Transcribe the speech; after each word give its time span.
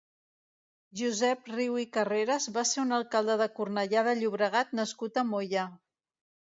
Josep 1.01 1.51
Riu 1.57 1.77
i 1.83 1.85
Carreras 1.99 2.49
va 2.57 2.65
ser 2.71 2.83
un 2.87 2.97
alcalde 2.99 3.39
de 3.45 3.51
Cornellà 3.61 4.07
de 4.11 4.19
Llobregat 4.25 4.77
nascut 4.83 5.25
a 5.27 5.31
Moià. 5.33 5.73